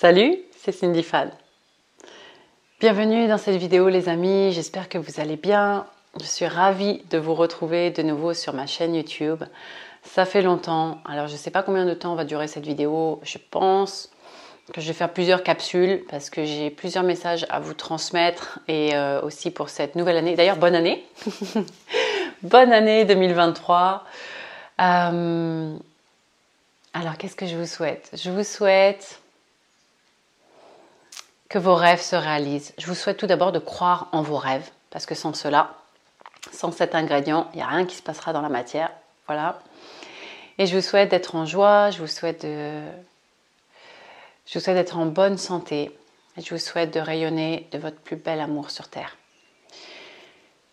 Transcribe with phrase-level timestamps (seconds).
[0.00, 1.30] Salut, c'est Cindy Fan.
[2.80, 5.84] Bienvenue dans cette vidéo les amis, j'espère que vous allez bien.
[6.18, 9.44] Je suis ravie de vous retrouver de nouveau sur ma chaîne YouTube.
[10.02, 13.20] Ça fait longtemps, alors je ne sais pas combien de temps va durer cette vidéo,
[13.24, 14.10] je pense
[14.72, 18.94] que je vais faire plusieurs capsules parce que j'ai plusieurs messages à vous transmettre et
[18.94, 20.34] euh, aussi pour cette nouvelle année.
[20.34, 21.04] D'ailleurs, bonne année
[22.42, 24.06] Bonne année 2023
[24.80, 25.76] euh,
[26.94, 28.08] Alors, qu'est-ce que je vous souhaite?
[28.14, 29.20] Je vous souhaite
[31.50, 32.72] que vos rêves se réalisent.
[32.78, 35.74] Je vous souhaite tout d'abord de croire en vos rêves, parce que sans cela,
[36.52, 38.90] sans cet ingrédient, il n'y a rien qui se passera dans la matière.
[39.26, 39.58] Voilà.
[40.58, 42.80] Et je vous souhaite d'être en joie, je vous souhaite de...
[44.46, 45.96] Je vous souhaite d'être en bonne santé.
[46.36, 49.16] Et je vous souhaite de rayonner de votre plus bel amour sur Terre.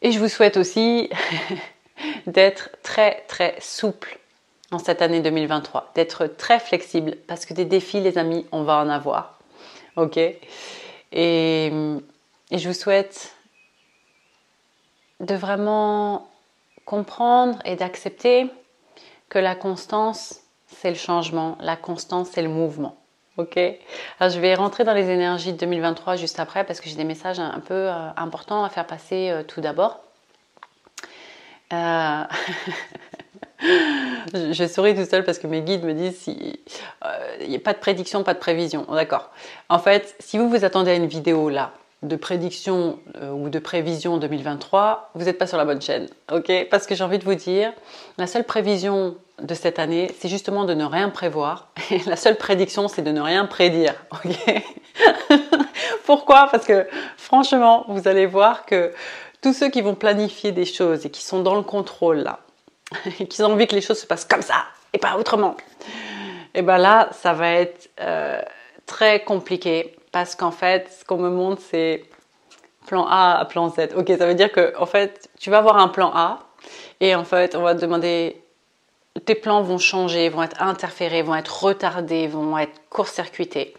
[0.04, 1.10] Et je vous souhaite aussi
[2.28, 4.20] d'être très très souple
[4.72, 8.78] en cette année 2023, d'être très flexible parce que des défis les amis, on va
[8.78, 9.37] en avoir
[9.98, 10.18] ok
[11.12, 11.72] et,
[12.52, 13.36] je vous souhaite
[15.20, 16.30] de vraiment
[16.86, 18.50] comprendre et d'accepter
[19.28, 22.96] que la constance, c'est le changement, la constance, c'est le mouvement.
[23.36, 23.60] Ok
[24.20, 27.40] je vais rentrer dans les énergies de 2023 juste après parce que j'ai des messages
[27.40, 30.00] un peu euh, importants à faire passer euh, tout d'abord.
[31.74, 32.24] Euh...
[33.60, 36.58] je, souris tout seul parce que mes guides me disent si il
[37.06, 38.86] euh, n'y a pas de prédiction, pas de prévision.
[38.92, 39.32] D'accord.
[39.70, 41.72] En fait, si vous vous attendez à une vidéo là
[42.04, 46.68] de prédiction euh, ou de prévision 2023, vous n'êtes pas sur la bonne chaîne, ok?
[46.70, 47.74] Parce que j'ai envie de vous dire,
[48.18, 51.70] la seule prévision de cette année, c'est justement de ne rien prévoir.
[52.06, 54.64] La seule prédiction, c'est de ne rien prédire, ok?
[56.06, 56.48] Pourquoi?
[56.52, 58.94] Parce que franchement, vous allez voir que
[59.42, 62.40] tous ceux qui vont planifier des choses et qui sont dans le contrôle là,
[63.20, 65.58] et qui ont envie que les choses se passent comme ça et pas autrement,
[66.54, 68.42] et bien là, ça va être euh,
[68.86, 72.06] très compliqué parce qu'en fait, ce qu'on me montre, c'est
[72.88, 73.90] plan A à plan Z.
[73.96, 76.40] Ok, ça veut dire que en fait, tu vas avoir un plan A
[77.00, 78.42] et en fait, on va te demander
[79.26, 83.74] tes plans vont changer, vont être interférés, vont être retardés, vont être court-circuités.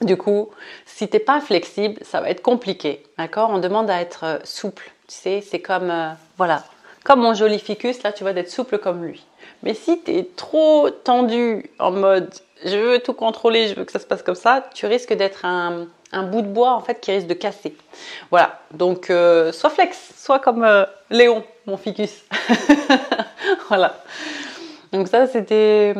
[0.00, 0.50] Du coup,
[0.84, 3.02] si t'es pas flexible, ça va être compliqué.
[3.18, 3.50] D'accord?
[3.50, 4.90] On demande à être euh, souple.
[5.06, 6.64] Tu sais, c'est comme euh, voilà,
[7.04, 9.24] comme mon joli ficus là, tu vois, d'être souple comme lui.
[9.62, 12.32] Mais si tu es trop tendu en mode
[12.64, 15.44] je veux tout contrôler, je veux que ça se passe comme ça, tu risques d'être
[15.44, 15.88] un,
[16.30, 17.76] bout de bois en fait qui risque de casser.
[18.30, 22.22] Voilà, donc euh, sois flex, sois comme euh, Léon, mon ficus.
[23.68, 23.96] voilà.
[24.92, 25.94] Donc ça c'était...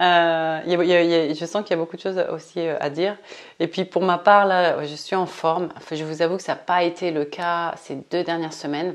[0.00, 3.16] Euh, je sens qu'il y a beaucoup de choses aussi à dire.
[3.58, 5.70] Et puis pour ma part, là, je suis en forme.
[5.90, 8.94] Je vous avoue que ça n'a pas été le cas ces deux dernières semaines.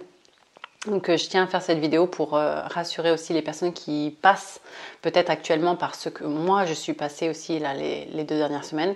[0.88, 4.16] Donc euh, je tiens à faire cette vidéo pour euh, rassurer aussi les personnes qui
[4.22, 4.62] passent
[5.02, 8.96] peut-être actuellement par ce que moi je suis passée aussi là les, deux dernières semaines.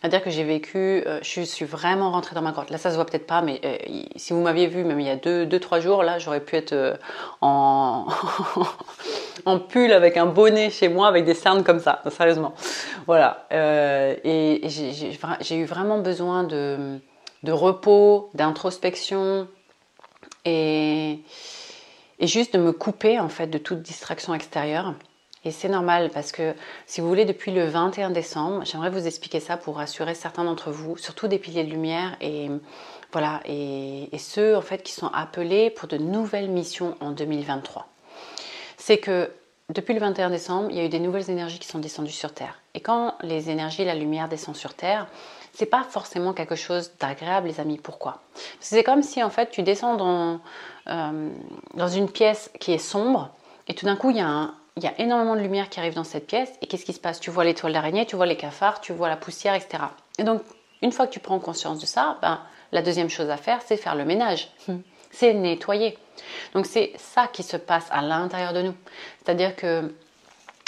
[0.00, 2.70] C'est-à-dire que j'ai vécu, euh, je suis vraiment rentrée dans ma grotte.
[2.70, 3.60] Là ça se voit peut-être pas, mais
[4.16, 6.56] si vous m'aviez vu même il y a deux, deux trois jours, là j'aurais pu
[6.56, 6.98] être
[7.40, 8.06] en,
[9.68, 12.54] pull avec un bonnet chez moi avec des cernes comme ça, sérieusement.
[13.06, 13.46] Voilà.
[13.50, 17.00] et, j'ai eu vraiment besoin de
[17.46, 19.48] repos, d'introspection,
[20.44, 21.20] et,
[22.20, 24.94] juste de me couper en fait de toute distraction extérieure.
[25.44, 26.54] Et c'est normal parce que
[26.86, 30.72] si vous voulez, depuis le 21 décembre, j'aimerais vous expliquer ça pour rassurer certains d'entre
[30.72, 32.48] vous, surtout des piliers de lumière et
[33.12, 37.88] voilà, et, ceux en fait qui sont appelés pour de nouvelles missions en 2023.
[38.76, 39.30] C'est que
[39.72, 42.32] depuis le 21 décembre, il y a eu des nouvelles énergies qui sont descendues sur
[42.32, 42.60] Terre.
[42.74, 45.06] Et quand les énergies, la lumière descend sur Terre,
[45.58, 47.78] c'est pas forcément quelque chose d'agréable, les amis.
[47.78, 48.22] Pourquoi?
[48.60, 50.38] C'est comme si en fait tu descends dans,
[50.86, 51.30] euh,
[51.74, 53.30] dans une pièce qui est sombre
[53.66, 55.94] et tout d'un coup il y, a il y a énormément de lumière qui arrive
[55.94, 57.18] dans cette pièce et qu'est-ce qui se passe?
[57.18, 59.82] Tu vois les toiles d'araignée, tu vois les cafards, tu vois la poussière, etc.
[60.18, 60.42] Et donc
[60.80, 62.38] une fois que tu prends conscience de ça, ben,
[62.70, 64.52] la deuxième chose à faire, c'est faire le ménage,
[65.10, 65.98] c'est nettoyer.
[66.54, 68.74] Donc c'est ça qui se passe à l'intérieur de nous.
[69.24, 69.92] C'est-à-dire que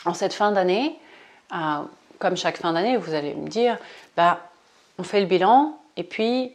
[0.05, 0.99] en cette fin d'année,
[1.55, 1.83] euh,
[2.19, 3.79] comme chaque fin d'année, vous allez me dire,
[4.17, 4.41] bah,
[5.01, 6.53] on fait le bilan et puis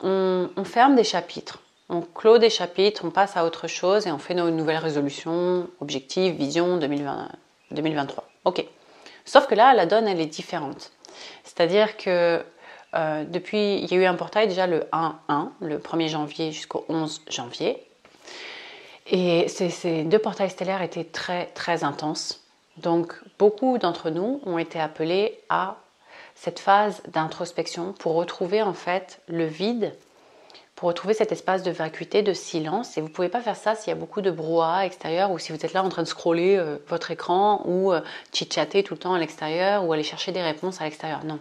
[0.00, 1.60] on, ferme des chapitres.
[1.90, 5.68] On clôt des chapitres, on passe à autre chose et on fait nos nouvelles résolutions,
[5.80, 7.28] objectifs, vision 2020,
[7.72, 8.26] 2023.
[8.46, 8.64] Ok.
[9.26, 10.92] Sauf que là, la donne, elle est différente.
[11.44, 12.42] C'est-à-dire que
[12.94, 16.86] euh, depuis, il y a eu un portail déjà le 1-1, le 1er janvier jusqu'au
[16.88, 17.86] 11 janvier.
[19.06, 22.40] Et ces, ces, deux portails stellaires étaient très, très intenses.
[22.78, 25.76] Donc, beaucoup d'entre nous ont été appelés à
[26.44, 29.94] cette phase d'introspection pour retrouver en fait le vide
[30.74, 32.98] pour retrouver cet espace de vacuité, de silence.
[32.98, 35.38] Et vous ne pouvez pas faire ça s'il y a beaucoup de brouhaha extérieur ou
[35.38, 38.00] si vous êtes là en train de scroller euh, votre écran ou euh,
[38.32, 41.24] chit-chatter tout le temps à l'extérieur ou aller chercher des réponses à l'extérieur.
[41.24, 41.38] Non.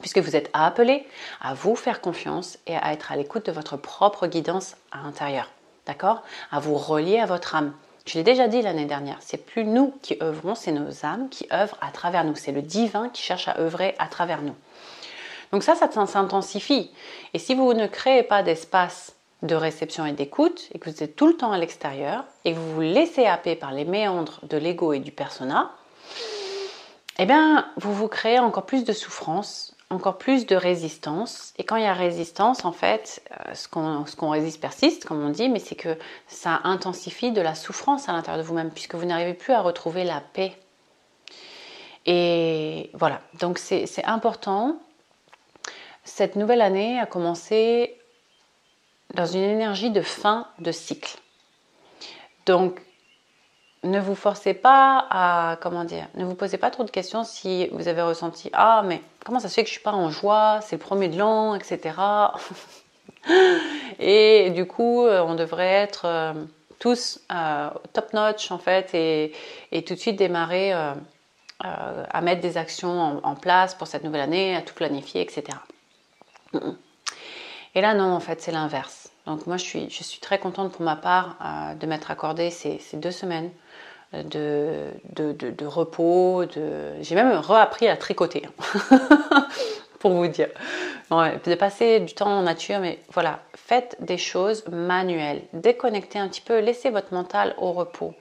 [0.00, 1.06] Puisque vous êtes appelé
[1.40, 5.50] à vous faire confiance et à être à l'écoute de votre propre guidance à l'intérieur.
[5.86, 6.22] D'accord?
[6.50, 7.74] À vous relier à votre âme.
[8.06, 11.46] Je l'ai déjà dit l'année dernière, c'est plus nous qui œuvrons, c'est nos âmes qui
[11.52, 12.34] œuvrent à travers nous.
[12.34, 14.54] C'est le divin qui cherche à œuvrer à travers nous.
[15.52, 16.90] Donc ça, ça s'intensifie.
[17.32, 21.16] Et si vous ne créez pas d'espace de réception et d'écoute, et que vous êtes
[21.16, 24.56] tout le temps à l'extérieur, et que vous vous laissez happer par les méandres de
[24.56, 25.72] l'ego et du persona,
[27.18, 31.54] eh bien, vous vous créez encore plus de souffrance, encore plus de résistance.
[31.56, 33.68] Et quand il y a résistance, en fait, euh, ce
[34.16, 35.96] qu'on résiste persiste, comme on dit, mais c'est que
[36.26, 40.04] ça intensifie de la souffrance à l'intérieur de vous-même, puisque vous n'arrivez plus à retrouver
[40.04, 40.56] la paix.
[42.06, 44.78] Et voilà, donc c'est important
[46.04, 47.96] cette nouvelle année a commencé
[49.14, 51.18] dans une énergie de fin de cycle.
[52.46, 52.80] Donc,
[53.84, 57.68] ne vous forcez pas à, comment dire, ne vous posez pas trop de questions si
[57.68, 60.60] vous avez ressenti Ah, mais comment ça se fait que je suis pas en joie,
[60.62, 61.94] c'est le premier de l'an, etc.
[63.98, 66.32] et du coup, euh, on devrait être euh,
[66.78, 69.32] tous euh, top notch en fait et,
[69.84, 70.72] tout de suite démarrer
[71.60, 75.44] à mettre des actions en, place pour cette nouvelle année, à tout planifier, etc.
[77.74, 79.10] Et là, non, en fait, c'est l'inverse.
[79.26, 82.50] Donc moi, je suis, je suis très contente pour ma part euh, de m'être accordé
[82.50, 83.50] ces, deux semaines
[84.22, 86.44] de, de, repos.
[87.00, 89.48] J'ai même réappris à tricoter, hein,
[89.98, 90.48] pour vous dire.
[91.10, 95.42] de passer du temps en nature, mais voilà, faites des choses manuelles.
[95.52, 98.14] Déconnectez un petit peu, laissez votre mental au repos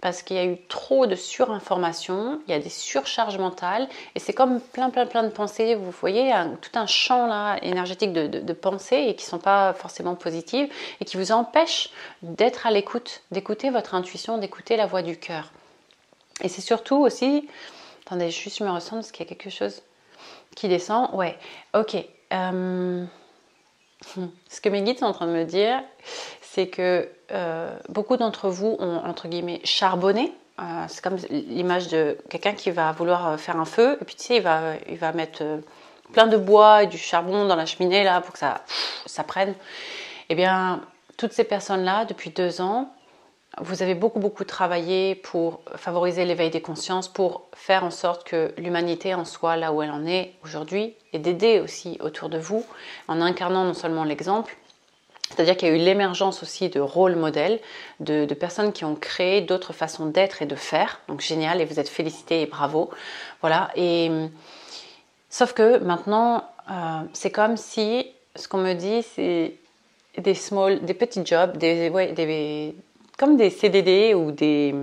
[0.00, 4.18] parce qu'il y a eu trop de surinformation, il y a des surcharges mentales, et
[4.18, 5.74] c'est comme plein, plein, plein de pensées.
[5.74, 6.32] Vous voyez,
[6.62, 11.04] tout un champ là, énergétique de, pensées et qui ne sont pas forcément positives et
[11.04, 11.90] qui vous empêchent
[12.22, 15.52] d'être à l'écoute, d'écouter votre intuition, d'écouter la voix du cœur.
[16.42, 17.48] Et c'est surtout aussi.
[18.06, 19.82] Attendez, juste je me ressens parce qu'il y a quelque chose
[20.56, 21.10] qui descend.
[21.14, 21.38] Ouais,
[21.74, 21.96] ok.
[22.32, 23.04] Euh,
[24.48, 25.82] ce que mes guides sont en train de me dire,
[26.52, 30.32] c'est que euh, beaucoup d'entre vous ont, entre guillemets, charbonné.
[30.58, 34.16] Euh, c'est comme l'image de quelqu'un qui va vouloir euh, faire un feu, et puis
[34.16, 35.44] tu sais, il va, il va mettre
[36.12, 38.62] plein de bois et du charbon dans la cheminée là pour que ça,
[39.06, 39.54] ça prenne.
[40.28, 40.80] Eh bien,
[41.16, 42.92] toutes ces personnes-là, depuis deux ans,
[43.60, 48.52] vous avez beaucoup, beaucoup travaillé pour favoriser l'éveil des consciences, pour faire en sorte que
[48.58, 52.64] l'humanité en soit là où elle en est aujourd'hui, et d'aider aussi autour de vous,
[53.06, 54.56] en incarnant non seulement l'exemple,
[55.30, 57.60] c'est-à-dire qu'il y a eu l'émergence aussi de rôles modèles,
[58.00, 61.00] de, personnes qui ont créé d'autres façons d'être et de faire.
[61.08, 62.90] Donc génial, et vous êtes félicités et bravo.
[63.40, 63.70] Voilà.
[63.76, 64.10] Et
[65.28, 69.54] sauf que maintenant, euh, c'est comme si ce qu'on me dit, c'est
[70.18, 72.74] des small, des petits jobs, des, des,
[73.16, 74.74] comme des CDD ou des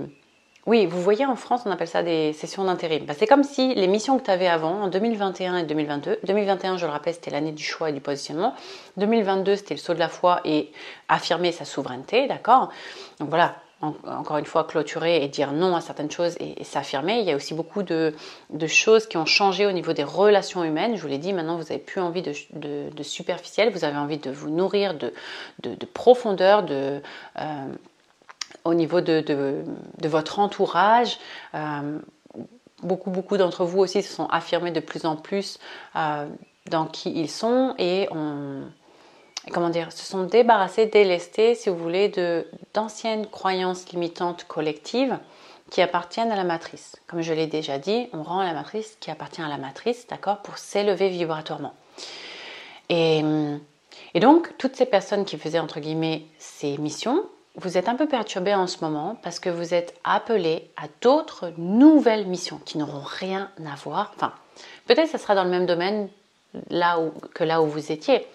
[0.68, 3.06] oui, vous voyez, en France, on appelle ça des sessions d'intérim.
[3.06, 6.76] Bah, c'est comme si les missions que tu avais avant, en 2021 et 2022, 2021,
[6.76, 8.54] je le rappelle, c'était l'année du choix et du positionnement.
[8.98, 10.70] 2022, c'était le saut de la foi et
[11.08, 12.68] affirmer sa souveraineté, d'accord?
[13.18, 17.20] Donc voilà, encore une fois, clôturer et dire non à certaines choses et, s'affirmer.
[17.20, 18.12] Il y a aussi beaucoup de,
[18.66, 20.96] choses qui ont changé au niveau des relations humaines.
[20.96, 24.30] Je vous l'ai dit, maintenant, vous n'avez plus envie de, superficiel, vous avez envie de
[24.30, 25.12] vous nourrir de,
[25.94, 27.00] profondeur, de...
[27.38, 27.68] Euh,
[28.64, 29.64] au niveau de,
[30.04, 31.18] votre entourage.
[31.54, 31.98] Euh,
[32.82, 35.58] beaucoup, beaucoup d'entre vous aussi se sont affirmés de plus en plus
[35.96, 36.26] euh,
[36.66, 38.08] dans qui ils sont et
[39.52, 45.18] comment se sont débarrassés, délestés, si vous voulez, de, d'anciennes croyances limitantes collectives
[45.70, 46.96] qui appartiennent à la matrice.
[47.06, 50.38] Comme je l'ai déjà dit, on rend la matrice qui appartient à la matrice, d'accord,
[50.38, 51.74] pour s'élever vibratoirement.
[52.88, 53.22] Et,
[54.14, 57.24] et donc, toutes ces personnes qui faisaient, entre guillemets, ces missions,
[57.60, 61.52] vous êtes un peu perturbé en ce moment parce que vous êtes appelé à d'autres
[61.58, 64.12] nouvelles missions qui n'auront rien à voir.
[64.14, 64.32] Enfin,
[64.86, 66.08] peut-être que ce sera dans le même domaine
[66.70, 68.26] là où, que là où vous étiez.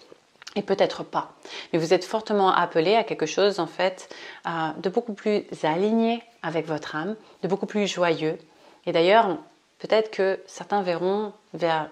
[0.56, 1.32] Et peut-être pas.
[1.72, 4.14] Mais vous êtes fortement appelé à quelque chose, en fait,
[4.46, 8.38] euh, de beaucoup plus aligné avec votre âme, de beaucoup plus joyeux.
[8.86, 9.38] Et d'ailleurs,
[9.80, 11.90] peut-être que certains verront vers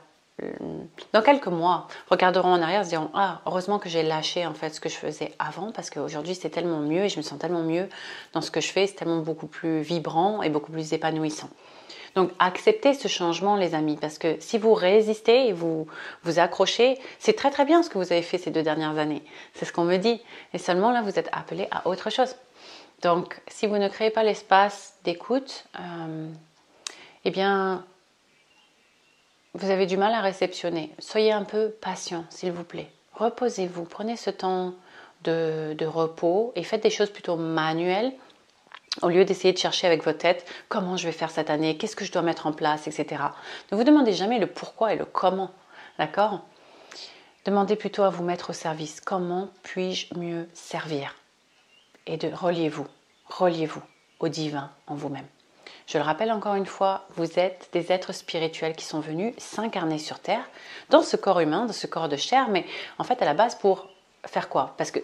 [1.14, 4.70] dans quelques mois, regarderont en arrière, se diront ah heureusement que j'ai lâché en fait
[4.70, 7.62] ce que je faisais avant parce qu'aujourd'hui c'est tellement mieux et je me sens tellement
[7.62, 7.90] mieux
[8.34, 11.50] dans ce que je fais, c'est tellement beaucoup plus vibrant et beaucoup plus épanouissant.
[12.16, 15.88] Donc acceptez ce changement les amis parce que si vous résistez et vous
[16.24, 19.24] vous accrochez, c'est très très bien ce que vous avez fait ces deux dernières années.
[19.54, 20.22] C'est ce qu'on me dit.
[20.54, 22.36] Et seulement là vous êtes appelé à autre chose.
[23.02, 26.28] Donc si vous ne créez pas l'espace d'écoute, euh,
[27.26, 27.86] eh bien
[29.54, 30.92] vous avez du mal à réceptionner.
[31.00, 32.90] Soyez un peu patient, s'il vous plaît.
[33.14, 34.74] reposez-vous, prenez ce temps
[35.24, 38.14] de, repos et faites des choses plutôt manuelles
[39.02, 41.96] au lieu d'essayer de chercher avec votre tête comment je vais faire cette année, qu'est-ce
[41.96, 43.24] que je dois mettre en place, etc.
[43.72, 45.52] Ne vous demandez jamais le pourquoi et le comment,
[45.98, 46.42] d'accord?
[47.46, 49.02] Demandez plutôt à vous mettre au service.
[49.02, 51.16] Comment puis-je mieux servir?
[52.06, 52.88] Et de reliez-vous,
[53.28, 53.82] reliez-vous
[54.20, 55.28] au divin en vous-même.
[55.88, 60.00] Je le rappelle encore une fois, vous êtes des êtres spirituels qui sont venus s'incarner
[60.00, 60.44] sur Terre,
[60.90, 62.66] dans ce corps humain, dans ce corps de chair, mais
[62.98, 63.88] en fait à la base pour
[64.26, 64.74] faire quoi?
[64.78, 65.00] Parce que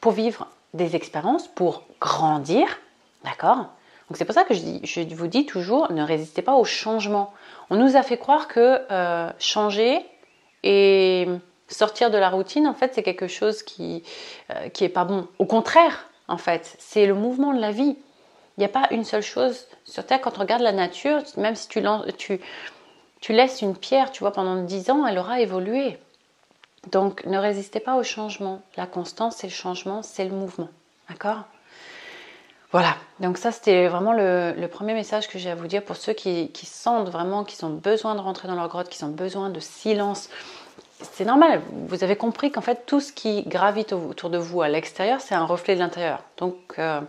[0.00, 2.66] pour vivre des expériences, pour grandir,
[3.24, 3.68] d'accord?
[4.08, 7.32] Donc c'est pour ça que je, vous dis toujours, ne résistez pas au changement.
[7.70, 10.04] On nous a fait croire que euh, changer
[10.62, 11.26] et
[11.68, 14.02] sortir de la routine, en fait, c'est quelque chose qui,
[14.50, 15.26] euh, qui est pas bon.
[15.38, 17.96] Au contraire, en fait, c'est le mouvement de la vie.
[18.56, 20.20] Il n'y a pas une seule chose sur Terre.
[20.20, 21.82] Quand on regarde la nature, même si tu,
[23.20, 25.98] tu, laisses une pierre, tu vois, pendant 10 ans, elle aura évolué.
[26.90, 28.62] Donc, ne résistez pas au changement.
[28.76, 30.68] La constance, c'est le changement, c'est le mouvement.
[31.08, 31.44] D'accord?
[32.70, 32.96] Voilà.
[33.20, 36.50] Donc, ça, c'était vraiment le, premier message que j'ai à vous dire pour ceux qui,
[36.64, 40.28] sentent vraiment qu'ils ont besoin de rentrer dans leur grotte, qui ont besoin de silence.
[41.00, 41.60] C'est normal.
[41.88, 45.34] Vous avez compris qu'en fait, tout ce qui gravite autour de vous à l'extérieur, c'est
[45.34, 46.22] un reflet de l'intérieur.
[46.36, 47.00] Donc, euh,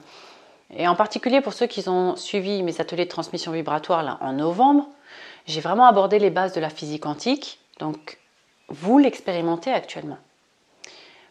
[0.73, 4.33] et en particulier pour ceux qui ont suivi mes ateliers de transmission vibratoire là, en
[4.33, 4.87] novembre,
[5.45, 7.59] j'ai vraiment abordé les bases de la physique quantique.
[7.79, 8.17] Donc,
[8.69, 10.17] vous l'expérimentez actuellement.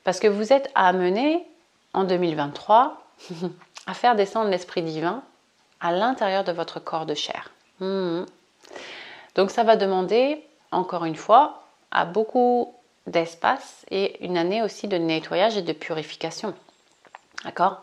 [0.04, 1.44] Parce que vous êtes amené
[1.94, 3.02] en 2023
[3.86, 5.22] à faire descendre l'esprit divin
[5.80, 7.50] à l'intérieur de votre corps de chair.
[7.80, 8.24] Hmm.
[9.34, 12.74] Donc ça va demander, encore une fois, à beaucoup
[13.06, 16.54] d'espace et une année aussi de nettoyage et de purification.
[17.44, 17.82] D'accord?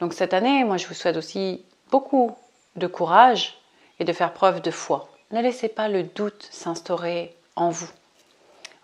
[0.00, 2.36] Donc cette année, moi je vous souhaite aussi beaucoup
[2.76, 3.58] de courage
[3.98, 5.08] et de faire preuve de foi.
[5.30, 7.90] Ne laissez pas le doute s'instaurer en vous.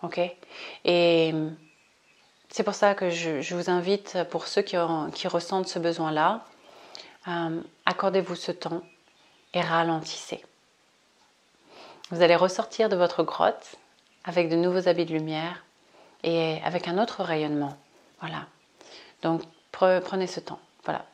[0.03, 0.19] Ok?
[0.83, 1.33] Et
[2.49, 4.77] c'est pour ça que je, vous invite, pour ceux qui,
[5.13, 6.45] qui ressentent ce besoin-là,
[7.27, 8.81] euh, accordez-vous ce temps
[9.53, 10.43] et ralentissez.
[12.11, 13.75] Vous allez ressortir de votre grotte
[14.25, 15.65] avec de nouveaux habits de lumière
[16.23, 17.75] et avec un autre rayonnement.
[18.19, 18.45] Voilà.
[19.21, 19.41] Donc
[19.71, 20.59] prenez ce temps.
[20.85, 21.05] Voilà.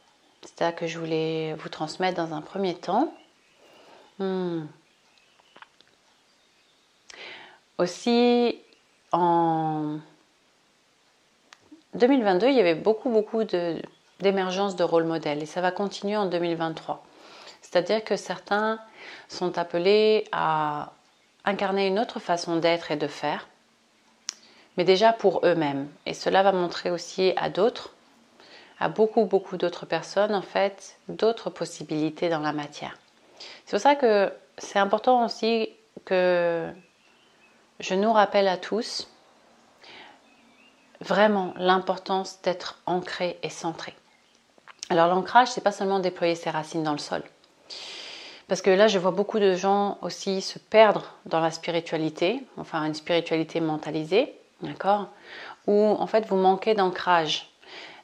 [0.42, 3.14] C'est ça que je voulais vous transmettre dans un premier temps.
[4.20, 4.66] Hmm.
[7.78, 8.60] Aussi,
[9.12, 9.98] en
[11.96, 13.44] 2022, il y avait beaucoup, beaucoup
[14.20, 17.04] d'émergence de, de rôle modèle et ça va continuer en 2023.
[17.62, 18.80] C'est-à-dire que certains
[19.30, 20.92] sont appelés à
[21.46, 23.48] incarner une autre façon d'être et de faire,
[24.78, 25.88] mais déjà pour eux-mêmes.
[26.06, 27.94] Et cela va montrer aussi à d'autres,
[28.82, 32.98] à beaucoup, beaucoup d'autres personnes, en fait, d'autres possibilités dans la matière.
[33.66, 35.70] C'est pour ça que c'est important aussi
[36.04, 36.68] que
[37.80, 39.08] je nous rappelle à tous
[41.00, 43.94] vraiment l'importance d'être ancré et centré.
[44.90, 47.22] Alors l'ancrage, c'est pas seulement déployer ses racines dans le sol.
[48.48, 52.84] Parce que là, je vois beaucoup de gens aussi se perdre dans la spiritualité, enfin
[52.84, 55.08] une spiritualité mentalisée, d'accord?
[55.68, 57.51] Où en fait vous manquez d'ancrage.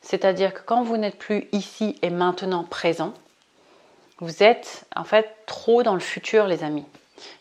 [0.01, 3.13] C'est-à-dire que quand vous n'êtes plus ici et maintenant présent,
[4.19, 6.85] vous êtes en fait trop dans le futur, les amis.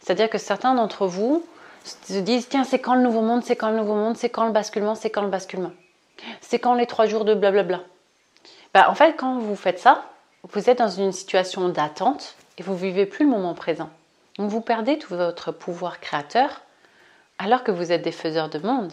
[0.00, 1.44] C'est-à-dire que certains d'entre vous
[1.84, 4.46] se disent tiens, c'est quand le nouveau monde, c'est quand le nouveau monde, c'est quand
[4.46, 5.72] le basculement, c'est quand le basculement.
[6.40, 7.80] C'est quand les trois jours de blablabla.
[8.74, 10.04] Bah, en fait, quand vous faites ça,
[10.42, 13.90] vous êtes dans une situation d'attente et vous vivez plus le moment présent.
[14.38, 16.62] Donc vous perdez tout votre pouvoir créateur
[17.38, 18.92] alors que vous êtes des faiseurs de monde.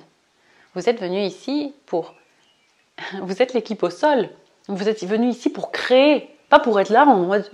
[0.76, 2.16] Vous êtes venu ici pour...
[3.22, 4.30] Vous êtes l'équipe au sol.
[4.68, 7.06] Vous êtes venu ici pour créer, pas pour être là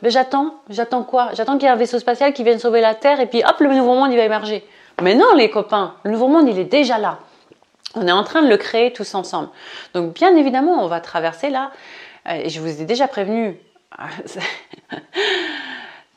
[0.01, 1.29] mais j'attends, j'attends quoi?
[1.33, 3.59] J'attends qu'il y ait un vaisseau spatial qui vienne sauver la Terre et puis hop,
[3.59, 4.63] le nouveau monde il va émerger.
[5.01, 7.19] Mais non les copains, le nouveau monde il est déjà là.
[7.95, 9.49] On est en train de le créer tous ensemble.
[9.93, 11.71] Donc bien évidemment, on va traverser là,
[12.27, 13.59] euh, et je vous ai déjà prévenu,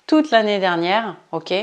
[0.07, 1.55] toute l'année dernière, ok,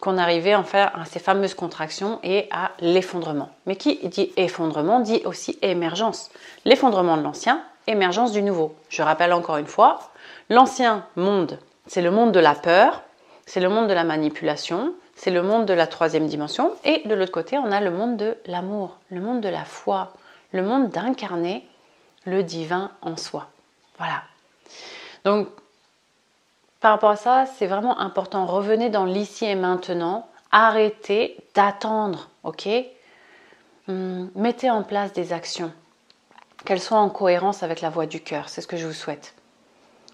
[0.00, 3.50] qu'on arrivait en fait à ces fameuses contractions et à l'effondrement.
[3.66, 6.30] Mais qui dit effondrement dit aussi émergence.
[6.64, 8.76] L'effondrement de l'ancien, émergence du nouveau.
[8.88, 9.98] Je rappelle encore une fois,
[10.50, 13.02] l'ancien monde, c'est le monde de la peur,
[13.46, 17.14] c'est le monde de la manipulation, c'est le monde de la troisième dimension, et de
[17.14, 20.12] l'autre côté, on a le monde de l'amour, le monde de la foi,
[20.52, 21.66] le monde d'incarner
[22.24, 23.48] le divin en soi.
[23.98, 24.22] Voilà.
[25.24, 25.48] Donc,
[26.80, 28.46] par rapport à ça, c'est vraiment important.
[28.46, 30.28] Revenez dans l'ici et maintenant.
[30.52, 32.68] Arrêtez d'attendre, ok?
[33.88, 35.72] Hum, Mettez en place des actions,
[36.64, 38.48] qu'elles soient en cohérence avec la voix du cœur.
[38.48, 39.34] C'est ce que je vous souhaite.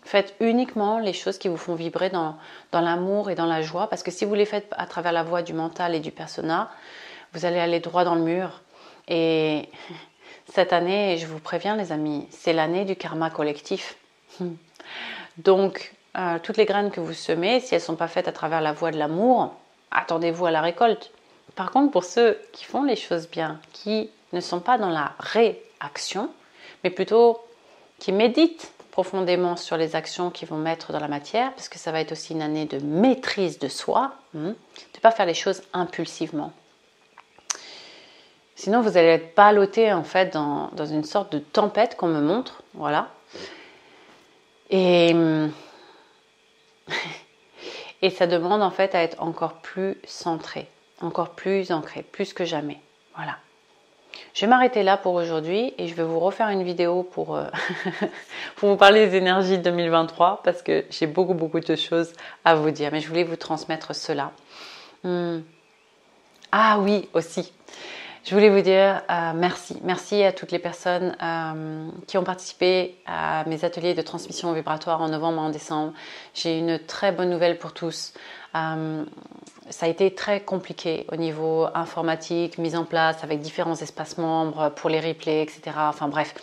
[0.05, 2.37] Faites uniquement les choses qui vous font vibrer dans,
[2.73, 5.23] dans l'amour et dans la joie, parce que si vous les faites à travers la
[5.23, 6.71] voix du mental et du persona,
[7.33, 8.63] vous allez aller droit dans le mur.
[9.09, 9.69] Et
[10.53, 13.97] cette année, je vous préviens les amis, c'est l'année du karma collectif.
[15.39, 18.33] Donc, euh, toutes les graines que vous semez, si elles ne sont pas faites à
[18.33, 19.55] travers la voie de l'amour,
[19.91, 21.11] attendez-vous à la récolte.
[21.57, 25.13] Par contre, pour ceux qui font les choses bien, qui ne sont pas dans la
[25.19, 26.31] réaction,
[26.83, 27.41] mais plutôt
[27.99, 31.91] qui méditent profondément sur les actions qu'ils vont mettre dans la matière, parce que ça
[31.91, 35.35] va être aussi une année de maîtrise de soi, hein, de ne pas faire les
[35.35, 36.53] choses impulsivement.
[38.55, 42.21] Sinon, vous allez être ballotté en fait dans, dans une sorte de tempête qu'on me
[42.21, 43.09] montre, voilà.
[44.71, 45.13] Et,
[48.03, 50.69] et ça demande en fait à être encore plus centré,
[51.01, 52.81] encore plus ancré, plus que jamais.
[53.15, 53.37] Voilà.
[54.33, 57.47] Je vais m'arrêter là pour aujourd'hui et je vais vous refaire une vidéo pour, euh,
[58.57, 62.13] vous parler des énergies 2023 parce que j'ai beaucoup beaucoup de choses
[62.45, 62.91] à vous dire.
[62.93, 64.33] Mais je voulais vous transmettre cela.
[65.05, 65.41] Hmm.
[66.51, 67.53] Ah oui, aussi.
[68.25, 69.77] Je voulais vous dire euh, merci.
[69.83, 75.03] Merci à toutes les personnes euh, qui ont participé à mes ateliers de transmission vibratoire
[75.03, 75.93] en novembre et en décembre.
[76.33, 78.15] J'ai une très bonne nouvelle pour tous
[79.71, 84.71] ça a été très compliqué au niveau informatique, mise en place avec différents espaces membres
[84.77, 85.77] pour les replays, etc.
[85.77, 86.35] Enfin bref,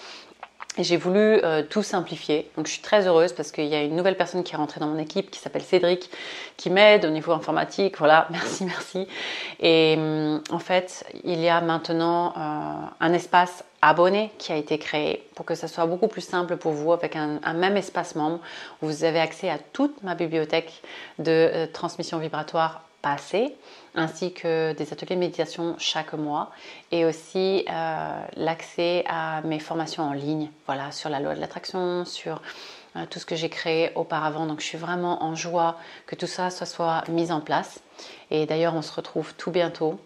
[0.77, 2.49] j'ai voulu euh, tout simplifier.
[2.55, 4.79] Donc je suis très heureuse parce qu'il y a une nouvelle personne qui est rentrée
[4.79, 6.09] dans mon équipe qui s'appelle Cédric,
[6.55, 7.97] qui m'aide au niveau informatique.
[7.97, 9.07] Voilà, merci, merci.
[9.59, 14.77] Et hum, en fait, il y a maintenant euh, un espace abonné qui a été
[14.77, 18.39] créé pour que ça soit beaucoup plus simple pour vous avec un, même espace membre
[18.81, 20.81] où vous avez accès à toute ma bibliothèque
[21.19, 23.55] de euh, transmission vibratoire passé,
[23.95, 26.51] ainsi que des ateliers de méditation chaque mois
[26.91, 32.05] et aussi euh, l'accès à mes formations en ligne, voilà, sur la loi de l'attraction,
[32.05, 32.41] sur
[32.95, 34.45] euh, tout ce que j'ai créé auparavant.
[34.45, 37.79] Donc je suis vraiment en joie que tout ça soit, mis en place.
[38.29, 39.99] Et d'ailleurs, on se retrouve tout bientôt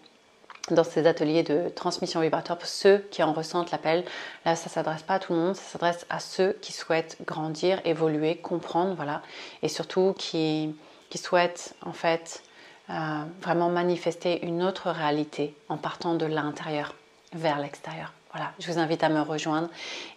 [0.70, 4.04] dans ces ateliers de transmission vibratoire pour ceux qui en ressentent l'appel.
[4.44, 7.18] Là, ça ne s'adresse pas à tout le monde, ça s'adresse à ceux qui souhaitent
[7.24, 9.22] grandir, évoluer, comprendre, voilà,
[9.62, 10.74] et surtout qui,
[11.08, 12.42] qui souhaitent en fait
[12.88, 16.94] vraiment manifester une autre réalité en partant de l'intérieur
[17.32, 18.12] vers l'extérieur.
[18.32, 19.68] Voilà, je vous invite à me rejoindre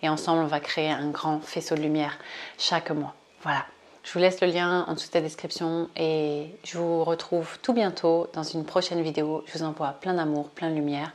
[0.02, 2.18] et ensemble on va créer un grand faisceau de lumière
[2.58, 3.16] chaque mois.
[3.44, 3.66] Voilà,
[4.04, 7.74] je vous laisse le lien en dessous de la description et je vous retrouve tout
[7.74, 9.44] bientôt dans une prochaine vidéo.
[9.48, 11.14] Je vous envoie plein d'amour, plein de lumière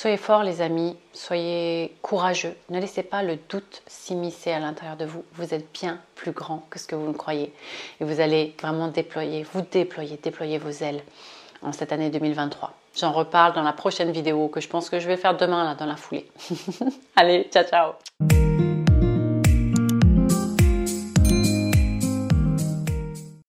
[0.00, 5.04] Soyez forts les amis, soyez courageux, ne laissez pas le doute s'immiscer à l'intérieur de
[5.04, 5.26] vous.
[5.34, 7.52] Vous êtes bien plus grand que ce que vous ne croyez
[8.00, 11.02] et vous allez vraiment déployer, vous déployer, déployer vos ailes
[11.60, 12.72] en cette année 2023.
[12.96, 15.74] J'en reparle dans la prochaine vidéo que je pense que je vais faire demain là
[15.74, 16.26] dans la foulée.
[17.16, 18.69] allez, ciao ciao